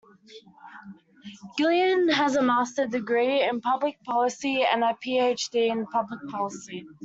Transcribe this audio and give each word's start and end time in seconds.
Gillon 1.57 2.09
has 2.09 2.35
a 2.35 2.41
master's 2.41 2.89
degree 2.89 3.43
in 3.47 3.61
Public 3.61 4.01
Policy 4.03 4.63
and 4.63 4.83
a 4.83 4.93
PhD 5.05 5.69
in 5.71 5.85
Public 5.85 6.27
Policy. 6.27 6.87